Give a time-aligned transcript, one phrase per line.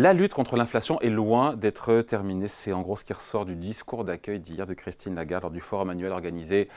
[0.00, 2.46] La lutte contre l'inflation est loin d'être terminée.
[2.46, 5.60] C'est en gros ce qui ressort du discours d'accueil d'hier de Christine Lagarde lors du
[5.60, 6.68] forum annuel organisé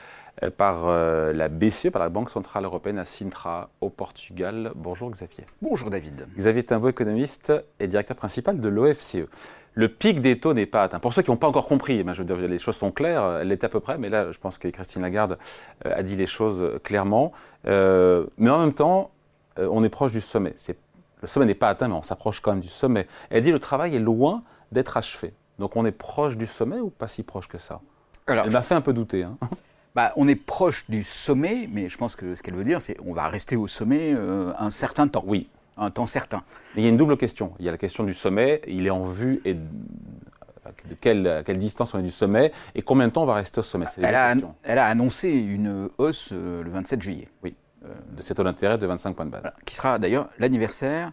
[0.42, 4.72] euh, par euh, la BCE, par la Banque Centrale Européenne à Sintra, au Portugal.
[4.74, 5.44] Bonjour Xavier.
[5.60, 6.26] Bonjour David.
[6.36, 9.28] Xavier Timbo, économiste et directeur principal de l'OFCE.
[9.74, 10.98] Le pic des taux n'est pas atteint.
[10.98, 12.90] Pour ceux qui n'ont pas encore compris, eh ben, je veux dire, les choses sont
[12.90, 15.38] claires, elles l'étaient à peu près, mais là, je pense que Christine Lagarde
[15.86, 17.30] euh, a dit les choses clairement.
[17.66, 19.12] mais en même temps,
[19.58, 20.54] on est proche du sommet.
[20.56, 20.76] C'est
[21.22, 23.06] le sommet n'est pas atteint, mais on s'approche quand même du sommet.
[23.30, 25.32] Elle dit le travail est loin d'être achevé.
[25.58, 27.80] Donc on est proche du sommet ou pas si proche que ça?
[28.26, 29.22] Alors, Elle m'a fait un peu douter.
[29.22, 29.38] Hein.
[29.94, 32.94] Bah, on est proche du sommet, mais je pense que ce qu'elle veut dire, c'est
[32.94, 35.22] qu'on va rester au sommet euh, un certain temps.
[35.26, 35.50] Oui.
[35.76, 36.42] Un temps certain.
[36.74, 37.52] Mais il y a une double question.
[37.58, 41.58] Il y a la question du sommet, il est en vue et de quelle, quelle,
[41.58, 43.84] distance on est du sommet et combien de temps on va rester au sommet?
[43.98, 47.28] Elle a, elle a, annoncé une hausse euh, le 27 juillet.
[47.42, 47.54] Oui.
[47.84, 49.52] Euh, de ces taux d'intérêt de 25 points de base.
[49.64, 51.10] qui sera d'ailleurs l'anniversaire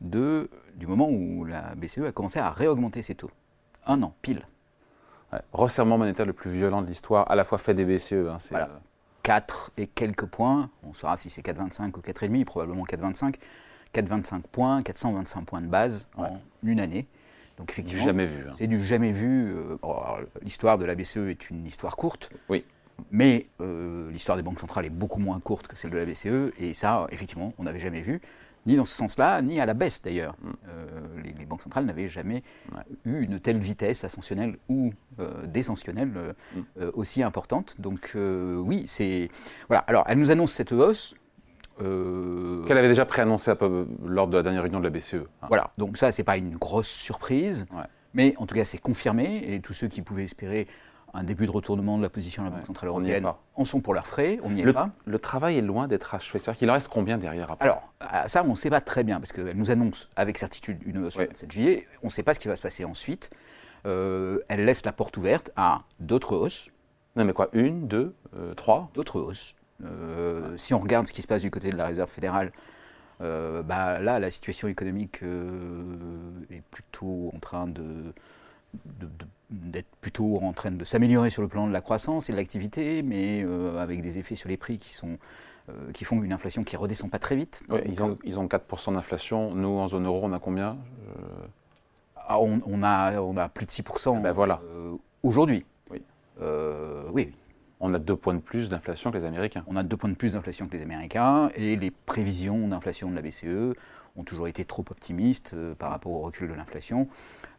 [0.00, 3.30] du moment où la BCE a commencé à réaugmenter ses taux.
[3.86, 4.44] Un an, pile.
[5.52, 8.28] resserrement monétaire le plus violent de l'histoire, à la fois fait des BCE.
[8.28, 8.38] Hein,
[9.22, 13.36] 4 euh, et quelques points, on saura si c'est 4,25 ou 4,5, probablement 4,25.
[13.94, 17.06] 4,25 points, 425 points de base en une année.
[17.56, 18.44] Donc effectivement, du jamais vu.
[18.48, 18.52] Hein.
[18.56, 19.54] C'est du jamais vu.
[20.42, 22.30] L'histoire de la BCE est une histoire courte.
[22.48, 22.64] Oui.
[23.10, 26.52] Mais euh, l'histoire des banques centrales est beaucoup moins courte que celle de la BCE,
[26.58, 28.20] et ça, effectivement, on n'avait jamais vu,
[28.66, 30.34] ni dans ce sens-là, ni à la baisse d'ailleurs.
[30.42, 30.50] Mm.
[30.68, 30.86] Euh,
[31.38, 32.42] les, banques centrales n'avaient jamais
[33.04, 36.60] eu une telle vitesse ascensionnelle ou euh, descensionnelle mm.
[36.94, 37.80] aussi importante.
[37.80, 39.28] Donc oui, c'est...
[39.68, 41.14] Voilà, alors elle nous annonce cette hausse.
[41.78, 43.52] Qu'elle avait déjà préannoncé
[44.04, 45.14] lors de la dernière réunion de la BCE.
[45.14, 45.46] Hein.
[45.48, 47.66] Voilà, donc ça, c'est pas une grosse surprise,
[48.14, 50.68] mais en tout cas, c'est confirmé, et tous ceux qui pouvaient espérer
[51.14, 53.94] un début de retournement de la position de la Banque Centrale Européenne en sont pour
[53.94, 54.90] leurs frais, on n'y est pas.
[55.06, 56.38] Le travail est loin d'être achevé.
[56.38, 57.64] C'est-à-dire qu'il en reste combien derrière après?
[57.64, 57.92] Alors,
[58.26, 61.16] ça, on ne sait pas très bien, parce qu'elle nous annonce avec certitude une hausse
[61.16, 61.86] le 27 juillet.
[62.02, 63.30] On ne sait pas ce qui va se passer ensuite.
[63.86, 66.70] Euh, elle laisse la porte ouverte à d'autres hausses.
[67.16, 67.48] Non, mais quoi?
[67.52, 68.90] Une, deux, euh, trois?
[68.94, 69.54] D'autres hausses.
[69.84, 72.52] Euh, si on regarde ce qui se passe du côté de la Réserve fédérale,
[73.20, 78.12] bah, là, la situation économique est plutôt en train de
[79.62, 83.02] d'être plutôt en train de s'améliorer sur le plan de la croissance et de l'activité,
[83.02, 85.18] mais euh, avec des effets sur les prix qui, sont,
[85.68, 87.62] euh, qui font une inflation qui ne redescend pas très vite.
[87.86, 89.54] ils, ont, ils ont 4% d'inflation.
[89.54, 90.76] Nous, en zone euro, on a combien
[92.26, 94.60] ah, on, a, on a plus de 6% ben voilà.
[94.74, 95.64] Euh, aujourd'hui.
[95.90, 96.02] Oui.
[97.12, 97.32] oui.
[97.80, 99.62] On a deux points de plus d'inflation que les Américains.
[99.66, 103.14] On a deux points de plus d'inflation que les Américains et les prévisions d'inflation de
[103.14, 103.76] la BCE
[104.16, 107.08] ont toujours été trop optimistes par rapport au recul de l'inflation.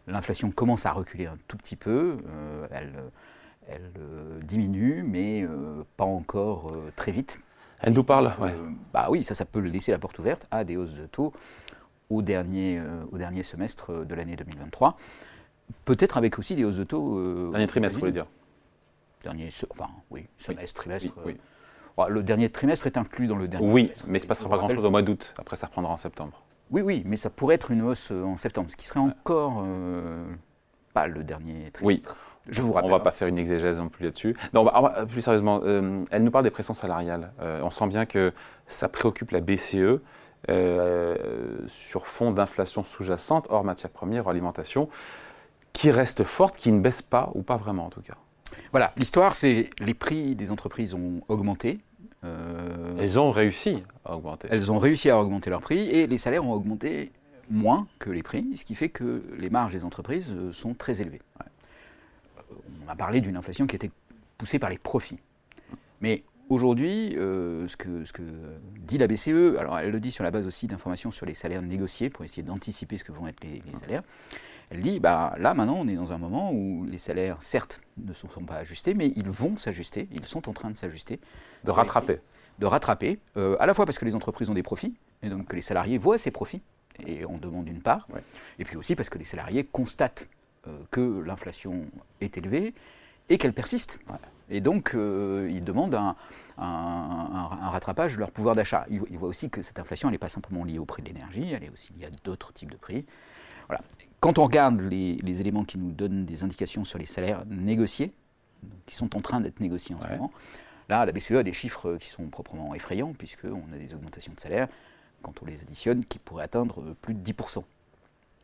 [0.08, 2.94] L'inflation commence à reculer un tout petit peu, euh, elle,
[3.68, 7.42] elle euh, diminue, mais euh, pas encore très vite.
[7.82, 8.34] Elle nous parle
[8.94, 11.34] Bah oui, ça, ça peut laisser la porte ouverte à des hausses de taux
[12.10, 14.96] au dernier, au dernier semestre de l'année 2023.
[15.84, 17.52] Peut-être avec aussi des hausses de taux.
[17.52, 18.28] dernier trimestre, vous voulez dire
[19.24, 21.12] Dernier, enfin, oui, semestre, trimestre.
[22.08, 24.58] le dernier trimestre est inclus dans le dernier Oui, mais il ne se passera pas
[24.58, 25.34] grand-chose au mois d'août.
[25.38, 26.45] Après, ça reprendra en septembre.
[26.72, 29.64] Oui, oui, mais ça pourrait être une hausse euh, en septembre, ce qui serait encore
[29.66, 30.26] euh,
[30.94, 31.84] pas le dernier trimestre.
[31.84, 32.04] Oui.
[32.48, 32.92] Je vous rappelle.
[32.92, 34.38] On ne va pas faire une exégèse non plus là-dessus.
[34.54, 37.32] Non, bah, plus sérieusement, euh, elle nous parle des pressions salariales.
[37.40, 38.34] on sent bien que
[38.68, 40.00] ça préoccupe la BCE
[41.68, 44.90] sur fond d'inflation sous-jacente, hors matières premières, hors alimentation,
[45.74, 48.14] qui reste forte, qui ne baisse pas, ou pas vraiment en tout cas.
[48.72, 51.80] Voilà, l'histoire, c'est les prix des entreprises ont augmenté
[52.24, 52.65] euh,
[53.00, 54.48] elles ont réussi à augmenter.
[54.52, 57.12] Elles ont réussi à augmenter leurs prix et les salaires ont augmenté
[57.50, 61.02] moins que les prix, ce qui fait que les marges des entreprises euh, sont très
[61.02, 61.22] élevées.
[61.42, 63.92] Euh, on a parlé d'une inflation qui était
[64.38, 65.20] poussée par les profits.
[66.02, 68.22] Mais aujourd'hui, ce, que, ce, que,
[68.80, 71.62] dit la BCE, alors elle le dit sur la base aussi d'informations sur les salaires
[71.62, 74.04] négociés pour essayer d'anticiper ce que vont être les, salaires.
[74.70, 78.14] Elle dit, bah, là maintenant on est dans un moment où les salaires, certes, ne
[78.14, 81.20] sont, pas ajustés, mais ils vont s'ajuster, ils sont en train de s'ajuster.
[81.64, 82.20] De rattraper.
[82.60, 85.48] De rattraper, euh, à la fois parce que les entreprises ont des profits, et donc
[85.48, 86.62] que les salariés voient ces profits,
[87.06, 88.08] et on demande une part,
[88.60, 90.30] et puis aussi parce que les salariés constatent
[90.68, 91.82] euh, que l'inflation
[92.22, 92.74] est élevée
[93.30, 94.00] et qu'elle persiste.
[94.50, 96.16] Et donc, euh, ils demandent un,
[96.58, 98.86] rattrapage de leur pouvoir d'achat.
[98.90, 101.64] Ils, voient aussi que cette inflation, n'est pas simplement liée au prix de l'énergie, elle
[101.64, 103.06] est aussi liée à d'autres types de prix.
[103.68, 103.82] Voilà.
[104.20, 108.14] Quand on regarde les, éléments qui nous donnent des indications sur les salaires négociés,
[108.86, 110.32] qui sont en train d'être négociés en ce moment,
[110.90, 114.40] là, la BCE a des chiffres qui sont proprement effrayants, puisqu'on a des augmentations de
[114.40, 114.68] salaire,
[115.22, 117.64] quand on les additionne, qui pourraient atteindre plus de 10%.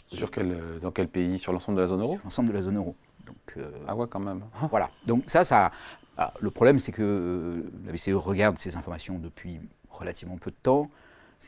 [0.08, 1.40] Sur quel, dans quel pays?
[1.40, 2.14] Sur l'ensemble de la zone euro?
[2.14, 2.96] Sur l'ensemble de la zone euro.
[3.26, 4.44] Donc, euh, ah ouais, quand même.
[4.70, 4.90] voilà.
[5.06, 5.72] Donc ça, ça.
[6.18, 9.60] Ah, le problème, c'est que euh, la BCE regarde ces informations depuis
[9.90, 10.90] relativement peu de temps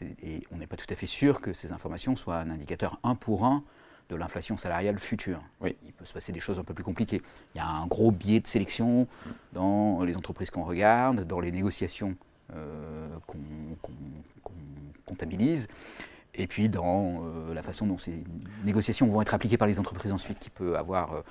[0.02, 3.16] et on n'est pas tout à fait sûr que ces informations soient un indicateur un
[3.16, 3.64] pour un
[4.10, 5.42] de l'inflation salariale future.
[5.62, 5.76] Oui.
[5.86, 7.22] Il peut se passer des choses un peu plus compliquées.
[7.56, 9.08] Il y a un gros biais de sélection
[9.54, 12.16] dans les entreprises qu'on regarde, dans les négociations
[12.56, 13.38] euh, qu'on
[15.06, 15.68] comptabilise,
[16.36, 18.24] et puis dans euh, la façon dont ces
[18.64, 21.22] négociations vont être appliquées par les entreprises ensuite, qui peut avoir euh,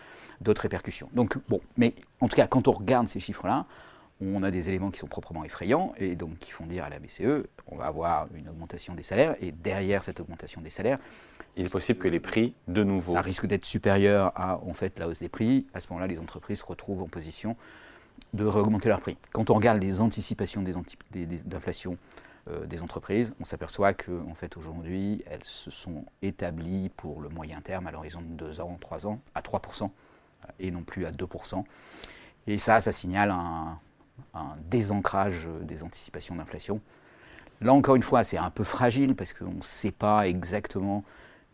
[0.40, 1.08] d'autres répercussions.
[1.14, 3.66] Donc bon, mais en tout cas, quand on regarde ces chiffres-là,
[4.22, 6.98] on a des éléments qui sont proprement effrayants et donc qui font dire à la
[6.98, 10.98] BCE, on va avoir une augmentation des salaires et derrière cette augmentation des salaires,
[11.56, 14.98] il est possible que les prix, de nouveau, ça risque d'être supérieur à en fait
[14.98, 15.66] la hausse des prix.
[15.74, 17.56] À ce moment-là, les entreprises se retrouvent en position
[18.32, 19.19] de réaugmenter leurs prix.
[19.32, 21.98] Quand on regarde les anticipations d'inflation
[22.48, 27.28] euh, des entreprises, on s'aperçoit que en fait aujourd'hui, elles se sont établies pour le
[27.28, 29.90] moyen terme à l'horizon de 2 ans, 3 ans, à 3%
[30.58, 31.64] et non plus à 2%.
[32.46, 33.78] Et ça, ça signale un,
[34.34, 36.80] un désancrage des anticipations d'inflation.
[37.60, 41.04] Là encore une fois, c'est un peu fragile parce qu'on ne sait pas exactement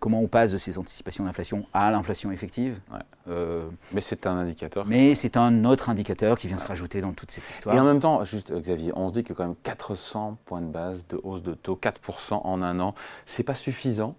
[0.01, 2.81] comment on passe de ces anticipations d'inflation à l'inflation effective.
[3.29, 4.87] Euh, mais c'est un indicateur.
[4.87, 7.75] Mais c'est un autre indicateur qui vient se rajouter dans toute cette histoire.
[7.75, 10.67] Et en même temps, juste Xavier, on se dit que quand même 400 points de
[10.71, 12.95] base de hausse de taux, 4% en un an,
[13.27, 14.15] c'est pas suffisant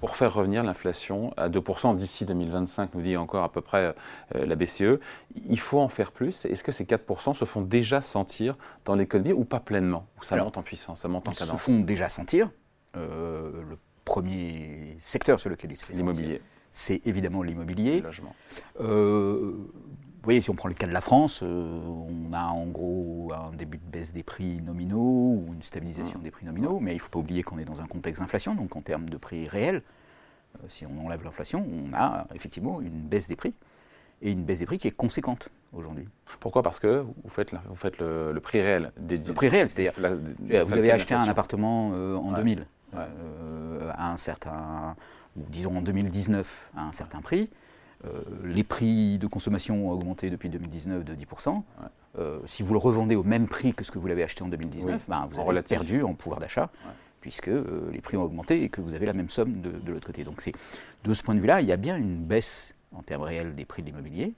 [0.00, 3.94] pour faire revenir l'inflation à 2% d'ici 2025, nous dit encore à peu près
[4.34, 4.98] euh, la BCE.
[5.46, 6.44] Il faut en faire plus.
[6.44, 10.06] Est-ce que ces 4% se font déjà sentir dans l'économie ou pas pleinement?
[10.20, 12.50] Ou ça monte en puissance, ça monte en cadence Ils se font déjà sentir.
[12.96, 16.40] Euh, le premier secteur sur lequel il se fait L'immobilier.
[16.70, 17.98] C'est évidemment l'immobilier.
[17.98, 18.34] Le logement.
[18.80, 19.54] Euh,
[20.22, 23.78] voyez, si on prend le cas de la France, on a en gros un début
[23.78, 26.22] de baisse des prix nominaux ou une stabilisation mmh.
[26.22, 28.54] des prix nominaux, mais il ne faut pas oublier qu'on est dans un contexte d'inflation,
[28.54, 29.82] donc en termes de prix réels,
[30.68, 33.54] si on enlève l'inflation, on a effectivement une baisse des prix,
[34.20, 36.06] et une baisse des prix qui est conséquente aujourd'hui.
[36.40, 36.62] Pourquoi?
[36.62, 38.92] Parce que vous faites, vous faites le, prix réel.
[38.96, 39.94] Des, le prix réel, c'est-à-dire,
[40.66, 44.96] vous avez acheté un appartement en 2000 à un certain,
[45.36, 47.50] disons en 2019, à un certain prix.
[48.04, 51.62] Euh, les prix de consommation ont augmenté depuis 2019 de 10%.
[52.18, 54.48] Euh, si vous le revendez au même prix que ce que vous l'avez acheté en
[54.48, 56.70] 2019, ben, vous avez perdu en pouvoir d'achat,
[57.20, 60.06] puisque euh, les prix ont augmenté et que vous avez la même somme de, l'autre
[60.06, 60.24] côté.
[60.24, 60.42] Donc
[61.04, 63.64] de ce point de vue-là, il y a bien une baisse en termes réels des
[63.64, 64.34] prix de l'immobilier.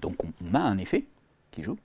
[0.00, 1.06] donc on, a un effet
[1.50, 1.78] qui joue,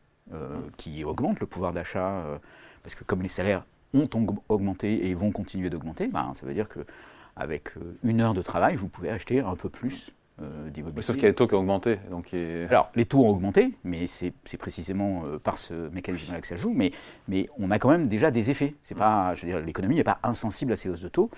[0.75, 2.39] qui augmente le pouvoir d'achat,
[2.83, 4.09] parce que comme les salaires ont
[4.49, 7.69] augmenté et vont continuer d'augmenter, ben, ça veut dire qu'avec
[8.03, 10.11] une heure de travail, vous pouvez acheter un peu plus
[10.41, 10.69] euh,
[11.01, 11.99] sauf qu'il y a les taux qui ont augmenté.
[12.11, 12.31] Donc
[12.69, 16.73] Alors, les taux ont augmenté, mais c'est précisément euh, par ce mécanisme-là que ça joue.
[16.75, 16.91] Mais,
[17.27, 18.75] mais on a quand même déjà des effets.
[18.83, 21.31] C'est pas, je veux dire, l'économie n'est pas insensible à ces hausses de taux.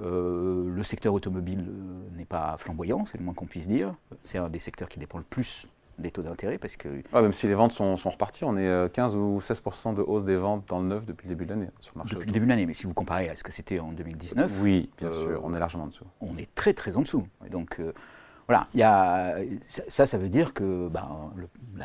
[0.00, 1.66] Euh, le secteur automobile
[2.16, 3.94] n'est pas flamboyant, c'est le moins qu'on puisse dire.
[4.22, 5.66] C'est un des secteurs qui dépend le plus
[5.98, 6.88] des taux d'intérêt parce que...
[7.12, 9.62] même si les ventes sont, sont, reparties, on est 15 ou 16
[9.96, 12.14] de hausse des ventes dans le neuf depuis le début de l'année sur le marché.
[12.14, 14.48] Depuis le début de l'année, mais si vous comparez à ce que c'était en 2019...
[14.62, 16.06] Oui, bien sûr, on est largement en dessous.
[16.20, 17.26] On est très très en dessous.
[17.50, 17.80] Donc
[18.48, 19.36] voilà, y a,
[19.88, 21.30] ça, ça veut dire que ben,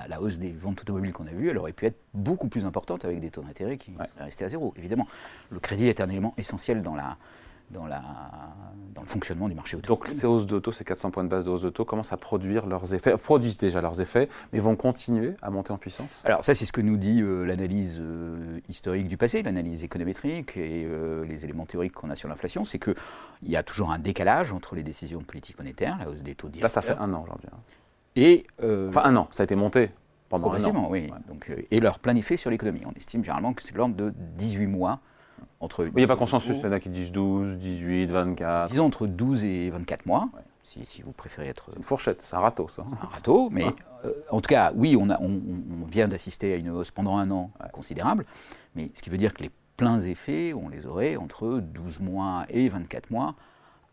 [0.07, 3.03] la, hausse des ventes automobiles qu'on a vue, elle aurait pu être beaucoup plus importante
[3.03, 5.05] avec des taux d'intérêt qui restaient à zéro, évidemment.
[5.49, 7.17] Le crédit est un élément essentiel dans la,
[7.71, 8.01] dans, la,
[8.93, 10.09] dans le fonctionnement du marché automobile.
[10.09, 12.65] Donc ces hausses d'auto, ces 400 points de base de hausse d'auto, commencent à produire
[12.65, 16.21] leurs effets, produisent déjà leurs effets, mais vont continuer à monter en puissance?
[16.25, 20.57] Alors ça, c'est ce que nous dit euh, l'analyse euh, historique du passé, l'analyse économétrique
[20.57, 22.95] et euh, les éléments théoriques qu'on a sur l'inflation, c'est qu'il
[23.43, 26.49] y a toujours un décalage entre les décisions de politique monétaire, la hausse des taux
[26.49, 26.83] directeurs.
[26.83, 27.49] Là, ça fait un an aujourd'hui.
[27.51, 27.57] Hein.
[28.15, 29.89] Et, enfin un an, ça a été monté
[30.29, 30.87] pendant un an.
[30.89, 31.09] oui.
[31.27, 32.81] Donc, et leur plein effet sur l'économie.
[32.85, 34.99] On estime généralement que c'est l'ordre de 18 mois
[35.79, 38.69] il n'y a pas consensus, il y en a qui disent 12, 18, 24.
[38.69, 40.29] Disons entre 12 et 24 mois,
[40.63, 41.69] si, vous préférez être.
[41.71, 42.85] C'est une fourchette, c'est un râteau ça.
[43.01, 43.65] Un râteau, mais
[44.05, 47.29] euh, en tout cas, oui, on, a, on, vient d'assister à une hausse pendant un
[47.31, 48.25] an considérable,
[48.75, 52.45] mais ce qui veut dire que les pleins effets, on les aurait entre 12 mois
[52.49, 53.35] et 24 mois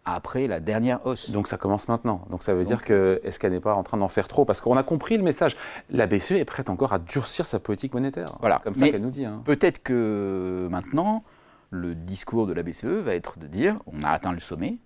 [0.05, 1.31] après la dernière hausse.
[1.31, 2.23] Donc ça commence maintenant.
[2.31, 4.61] Donc ça veut dire que est-ce qu'elle n'est pas en train d'en faire trop Parce
[4.61, 5.57] qu'on a compris le message.
[5.91, 8.37] La BCE est prête encore à durcir sa politique monétaire.
[8.41, 8.61] Voilà.
[8.65, 9.25] Comme ça qu'elle nous dit.
[9.25, 9.43] Hein.
[9.45, 11.23] Peut-être que maintenant,
[11.71, 14.79] le discours de la BCE va être de dire on a atteint le sommet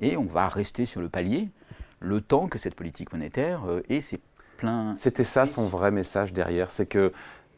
[0.00, 1.50] et on va rester sur le palier
[2.00, 4.20] le temps que cette politique monétaire euh, ait ses
[4.56, 4.94] pleins.
[4.96, 7.12] C'était ça son vrai message derrière, c'est que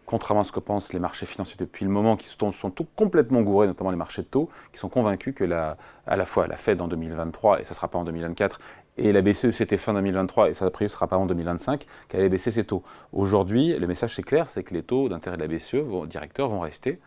[0.04, 2.86] contrairement à ce que pensent les marchés financiers depuis le moment, qui sont, sont tout
[2.96, 5.76] complètement gourés, notamment les marchés de taux, qui sont convaincus que la,
[6.06, 8.60] à la fois la Fed en 2023, et ça ne sera pas en 2024,
[8.98, 12.28] et la BCE c'était fin 2023, et ça ne sera pas en 2025, qu'elle allait
[12.28, 12.82] baisser ses taux.
[13.12, 16.48] Aujourd'hui, le message c'est clair, c'est que les taux d'intérêt de la BCE, vos directeurs,
[16.48, 17.00] vont rester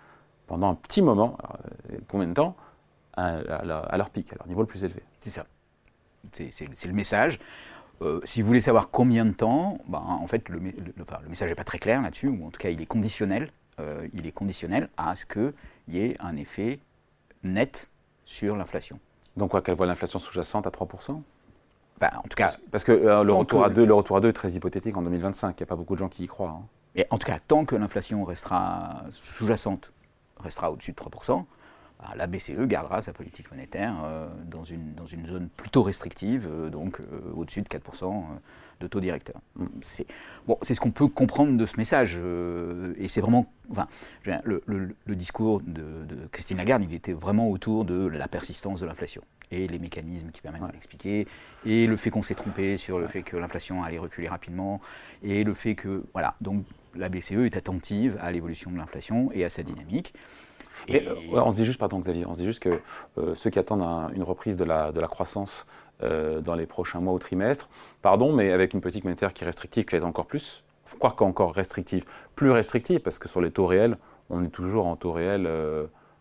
[0.47, 1.37] pendant un petit moment,
[1.91, 2.55] euh, combien de temps
[3.13, 5.01] à, leur pic, à leur niveau le plus élevé.
[5.19, 5.45] C'est ça.
[6.33, 7.39] C'est le message.
[8.01, 10.59] Euh, si vous voulez savoir combien de temps, ben, en fait, le,
[11.29, 13.51] message n'est pas très clair là-dessus, ou en tout cas, il est conditionnel.
[13.79, 15.53] Euh, il est conditionnel à ce qu'il
[15.89, 16.79] y ait un effet
[17.43, 17.89] net
[18.25, 18.99] sur l'inflation.
[19.35, 21.21] Donc quoi, qu'elle voit l'inflation sous-jacente à 3%
[21.97, 24.27] bah, en tout cas, parce que euh, le, retour à deux, le retour à 2
[24.27, 25.57] est très hypothétique en 2025.
[25.57, 26.49] Il n'y a pas beaucoup de gens qui y croient.
[26.49, 26.65] Hein.
[26.95, 29.93] Et en tout cas, tant que l'inflation restera sous-jacente,
[30.37, 31.45] restera au-dessus de 3%,
[31.99, 36.47] bah, la BCE gardera sa politique monétaire euh, dans, une, dans une zone plutôt restrictive,
[36.49, 37.01] euh, donc
[37.33, 38.23] au-dessus de 4%
[38.81, 39.35] de taux directeur.
[39.55, 39.65] Mm.
[39.81, 40.05] C'est
[40.45, 42.19] bon, ce qu'on peut comprendre de ce message.
[42.97, 43.51] et c'est vraiment.
[43.71, 43.87] Enfin,
[44.43, 48.85] le, le, discours de, de Christine Lagarde, il était vraiment autour de la persistance de
[48.85, 51.27] l'inflation et les mécanismes qui permettent de l'expliquer,
[51.65, 54.81] et le fait qu'on s'est trompé sur le fait que l'inflation allait reculer rapidement,
[55.23, 56.65] et le fait que, voilà, donc
[56.95, 60.13] la BCE est attentive à l'évolution de l'inflation et à sa dynamique.
[60.87, 62.79] Et, euh, on se dit juste, pardon Xavier, on se dit juste que
[63.17, 65.65] euh, ceux qui attendent une reprise de la, de la croissance
[66.03, 67.69] euh, dans les prochains mois ou trimestres,
[68.01, 70.63] pardon, mais avec une politique monétaire qui est restrictive, qui est encore plus,
[70.99, 73.97] quoi qu'encore restrictive, plus restrictive, parce que sur les taux réels,
[74.29, 75.49] on est toujours en taux réel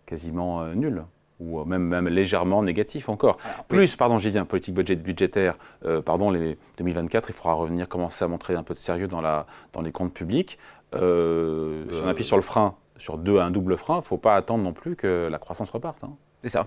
[0.06, 1.04] quasiment nul
[1.40, 3.38] ou euh, même, même légèrement négatif encore.
[3.68, 8.24] Plus, pardon, j'y viens, politique budget, budgétaire, euh, pardon, les 2024, il faudra revenir commencer
[8.24, 10.58] à montrer un peu de sérieux dans, la, dans les comptes publics.
[10.94, 14.18] Euh, si on appuie sur le frein, sur deux, un double frein, il ne faut
[14.18, 16.02] pas attendre non plus que la croissance reparte.
[16.04, 16.12] Hein.
[16.42, 16.66] C'est ça.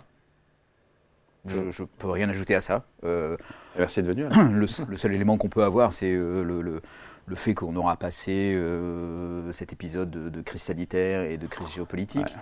[1.45, 2.83] Je ne peux rien ajouter à ça.
[3.77, 4.29] Merci de venir.
[4.51, 6.81] Le, seul élément qu'on peut avoir, c'est le, le,
[7.25, 8.61] le, fait qu'on aura passé
[9.53, 12.35] cet épisode de, crise sanitaire et de crise géopolitique.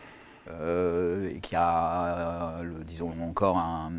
[0.52, 3.92] Euh, et qui a, euh, disons encore, un,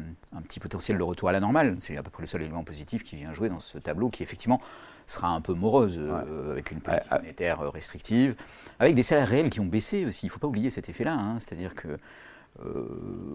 [0.46, 1.76] petit potentiel de retour à la normale.
[1.80, 4.22] C'est à peu près le seul élément positif qui vient jouer dans ce tableau qui,
[4.22, 4.60] effectivement,
[5.06, 8.36] sera un peu morose, euh, avec une politique monétaire restrictive,
[8.78, 10.26] avec des salaires réels qui ont baissé aussi.
[10.26, 11.14] Il ne faut pas oublier cet effet-là.
[11.14, 11.38] Hein.
[11.38, 11.98] C'est-à-dire que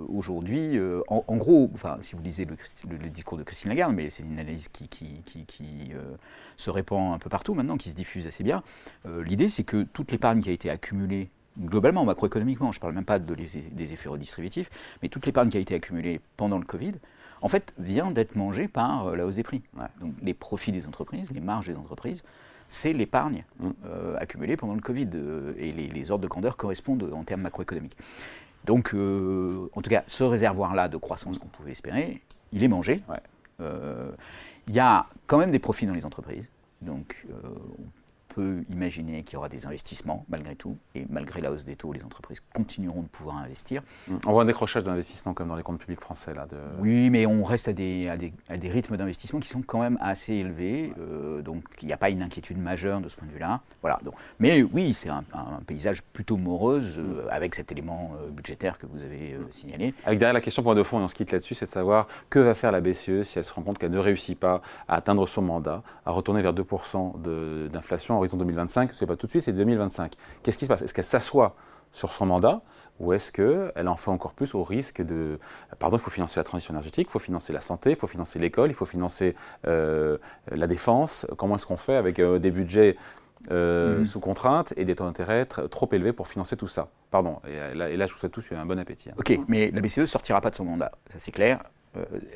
[0.07, 4.39] aujourd'hui, en, gros, enfin, si vous lisez le, discours de Christine Lagarde, mais c'est une
[4.39, 5.91] analyse qui, qui, qui,
[6.57, 8.63] se répand un peu partout maintenant, qui se diffuse assez bien,
[9.05, 11.29] l'idée c'est que toute l'épargne qui a été accumulée
[11.61, 14.69] globalement, macroéconomiquement, je ne parle même pas de des effets redistributifs,
[15.01, 16.93] mais toute l'épargne qui a été accumulée pendant le Covid,
[17.41, 19.61] en fait, vient d'être mangée par euh, la hausse des prix.
[19.99, 22.23] Donc les profits des entreprises, les marges des entreprises,
[22.67, 23.69] c'est l'épargne mm.
[23.85, 25.09] euh, accumulée pendant le Covid.
[25.15, 27.97] Euh, et les, ordres de grandeur correspondent en termes macroéconomiques.
[28.65, 33.01] Donc, en tout cas, ce réservoir-là de croissance qu'on pouvait espérer, il est mangé.
[33.59, 36.47] Il y a quand même des profits dans les entreprises.
[36.79, 38.00] Donc, on
[38.33, 41.93] peut imaginer qu'il y aura des investissements malgré tout, et malgré la hausse des taux,
[41.93, 43.81] les entreprises continueront de pouvoir investir.
[44.07, 44.15] Mmh.
[44.25, 46.33] On voit un décrochage d'investissement comme dans les comptes publics français.
[46.33, 46.57] Là, de...
[46.79, 49.79] Oui, mais on reste à des, à des, à des rythmes d'investissement qui sont quand
[49.79, 53.27] même assez élevés, euh, donc il n'y a pas une inquiétude majeure de ce point
[53.27, 53.61] de vue-là.
[53.81, 55.23] Voilà, donc, mais oui, c'est un,
[55.65, 59.93] paysage plutôt morose euh, avec cet élément euh, budgétaire que vous avez signalé.
[60.05, 62.07] Avec derrière la question pour de fond, et on se quitte là-dessus, c'est de savoir
[62.29, 64.95] que va faire la BCE si elle se rend compte qu'elle ne réussit pas à
[64.95, 69.31] atteindre son mandat, à retourner vers 2% d'inflation horizon 2025, ce n'est pas tout de
[69.31, 70.13] suite, c'est 2025.
[70.43, 70.81] Qu'est-ce qui se passe?
[70.81, 71.55] Est-ce qu'elle s'assoit
[71.91, 72.61] sur son mandat
[72.99, 75.39] ou est-ce qu'elle en fait encore plus au risque de...
[75.79, 78.37] Pardon, il faut financer la transition énergétique, il faut financer la santé, il faut financer
[78.37, 79.35] l'école, il faut financer
[79.65, 80.17] euh,
[80.51, 81.25] la défense.
[81.37, 82.97] Comment est-ce qu'on fait avec euh, des budgets
[83.49, 84.05] euh, mm-hmm.
[84.05, 86.89] sous contrainte et des taux d'intérêt trop élevés pour financer tout ça?
[87.09, 89.09] Pardon, et là, et là je vous souhaite tous un bon appétit.
[89.09, 89.15] Hein.
[89.17, 91.63] Ok, mais la BCE ne sortira pas de son mandat, ça c'est clair.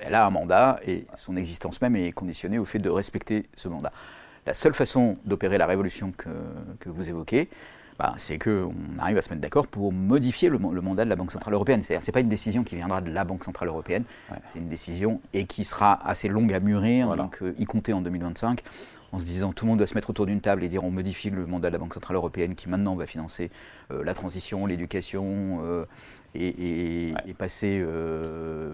[0.01, 3.69] elle a un mandat et son existence même est conditionnée au fait de respecter ce
[3.69, 3.91] mandat.
[4.45, 7.49] La seule façon d'opérer la révolution que, vous évoquez,
[7.97, 11.31] bah, c'est qu'on arrive à se mettre d'accord pour modifier le, mandat de la Banque
[11.31, 11.81] Centrale Européenne.
[11.81, 14.03] C'est-à-dire ce n'est pas une décision qui viendra de la Banque Centrale Européenne,
[14.45, 18.01] c'est une décision et qui sera assez longue à mûrir, donc euh, y compter en
[18.01, 18.61] 2025,
[19.15, 20.91] en se disant tout le monde doit se mettre autour d'une table et dire on
[20.91, 23.49] modifie le mandat de la Banque Centrale Européenne qui maintenant va financer
[23.91, 25.85] euh, la transition, l'éducation euh,
[26.33, 27.85] et, passer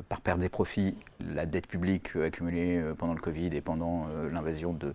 [0.10, 0.96] par perte des profits
[1.34, 4.94] la dette publique accumulée pendant le Covid et pendant l'invasion de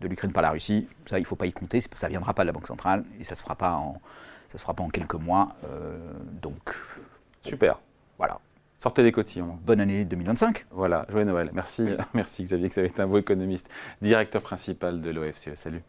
[0.00, 0.88] de l'Ukraine par la Russie.
[1.06, 3.04] Ça, il ne faut pas y compter, ça ne viendra pas de la Banque centrale
[3.18, 4.00] et ça ne se, fera pas en,
[4.48, 5.56] ça se fera pas en quelques mois.
[5.64, 5.98] Euh,
[6.40, 6.74] donc.
[7.42, 7.78] Super.
[8.16, 8.40] Voilà.
[8.78, 9.58] Sortez les cotillons.
[9.66, 10.66] Bonne année 2025.
[10.70, 11.50] Voilà, joyeux Noël.
[11.52, 13.68] Merci, merci Xavier, un beau économiste,
[14.00, 15.56] directeur principal de l'OFCE.
[15.56, 15.82] Salut.